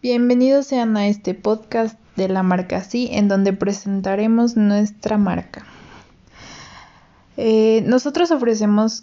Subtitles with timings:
[0.00, 5.66] Bienvenidos sean a este podcast de la marca Sí, en donde presentaremos nuestra marca.
[7.36, 9.02] Eh, nosotros ofrecemos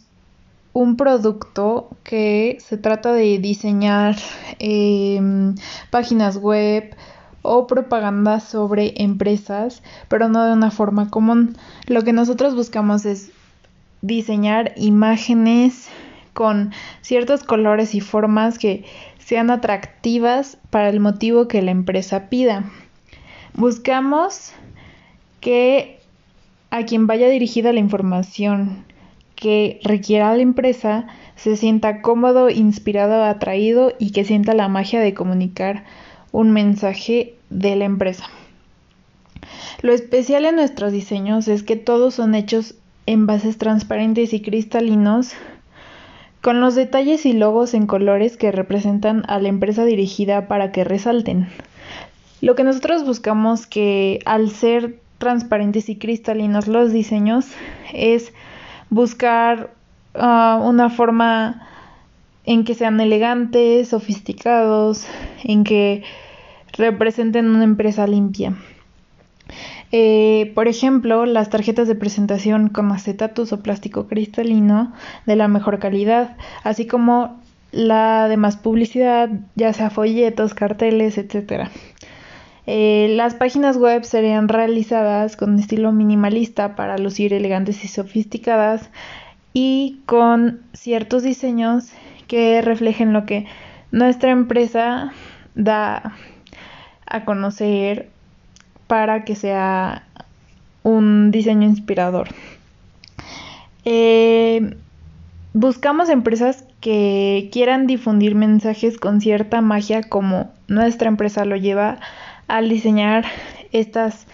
[0.72, 4.16] un producto que se trata de diseñar
[4.60, 5.56] em,
[5.90, 6.96] páginas web
[7.42, 11.58] o propaganda sobre empresas, pero no de una forma común.
[11.88, 13.32] Lo que nosotros buscamos es
[14.02, 15.90] diseñar imágenes
[16.32, 18.86] con ciertos colores y formas que
[19.26, 22.72] sean atractivas para el motivo que la empresa pida.
[23.56, 24.52] Buscamos
[25.42, 26.00] que
[26.70, 28.86] a quien vaya dirigida la información
[29.36, 35.16] que requiera la empresa se sienta cómodo, inspirado, atraído y que sienta la magia de
[35.16, 35.86] comunicar
[36.32, 38.26] un mensaje de la empresa.
[39.82, 42.76] Lo especial en nuestros diseños es que todos son hechos
[43.08, 45.34] en bases transparentes y cristalinos
[46.46, 50.84] con los detalles y logos en colores que representan a la empresa dirigida para que
[50.84, 51.48] resalten.
[52.40, 57.48] Lo que nosotros buscamos que al ser transparentes y cristalinos los diseños
[57.96, 58.32] es
[58.92, 59.74] buscar
[60.14, 61.68] ah, una forma
[62.44, 65.08] en que sean elegantes, sofisticados,
[65.44, 66.04] en que
[66.74, 68.54] representen una empresa limpia.
[69.98, 74.92] Eh, por ejemplo, las tarjetas de presentación con acetatos o plástico cristalino
[75.26, 81.70] de la mejor calidad, así como la demás publicidad, ya sea folletos, carteles, etc.
[82.68, 88.90] Eh, las páginas web serían realizadas con estilo minimalista para lucir elegantes y sofisticadas
[89.54, 91.94] y con ciertos diseños
[92.28, 93.46] que reflejen lo que
[93.92, 95.14] nuestra empresa
[95.56, 96.18] da
[97.06, 98.10] a conocer
[98.88, 100.08] para que sea
[100.84, 102.30] un diseño inspirador.
[103.86, 104.76] Eh,
[105.54, 112.00] buscamos empresas que quieran difundir mensajes con cierta magia como nuestra empresa lo lleva
[112.48, 113.26] al diseñar
[113.72, 114.28] estas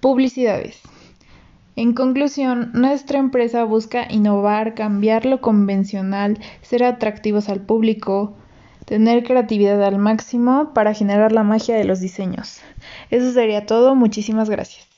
[0.00, 0.80] publicidades.
[1.76, 8.34] En conclusión, nuestra empresa busca innovar, cambiar lo convencional, ser atractivos al público,
[8.84, 12.60] tener creatividad al máximo para generar la magia de los diseños.
[13.10, 14.93] Eso sería todo, muchísimas gracias.